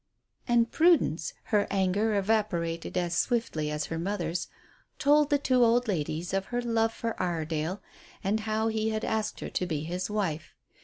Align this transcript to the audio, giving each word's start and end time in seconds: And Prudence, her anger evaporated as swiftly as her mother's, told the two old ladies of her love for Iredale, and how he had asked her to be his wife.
And 0.47 0.71
Prudence, 0.71 1.35
her 1.53 1.67
anger 1.69 2.15
evaporated 2.15 2.97
as 2.97 3.15
swiftly 3.15 3.69
as 3.69 3.85
her 3.85 3.99
mother's, 3.99 4.47
told 4.97 5.29
the 5.29 5.37
two 5.37 5.63
old 5.63 5.87
ladies 5.87 6.33
of 6.33 6.45
her 6.45 6.59
love 6.59 6.91
for 6.91 7.13
Iredale, 7.21 7.83
and 8.23 8.39
how 8.39 8.67
he 8.69 8.89
had 8.89 9.05
asked 9.05 9.41
her 9.41 9.49
to 9.51 9.65
be 9.67 9.83
his 9.83 10.09
wife. 10.09 10.55